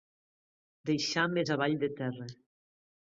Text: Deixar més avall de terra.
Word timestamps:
Deixar 0.89 1.25
més 1.33 1.51
avall 1.57 1.75
de 1.83 1.91
terra. 1.99 2.25